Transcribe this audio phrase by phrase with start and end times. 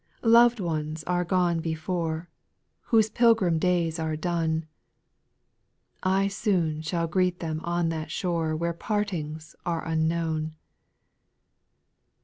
[0.21, 0.29] 6.
[0.31, 2.27] Lov'd ones are gone before,
[2.85, 4.65] Whose pilgrim days are done;
[6.01, 10.55] I soon shall greet them on that shore Where partings are unknown.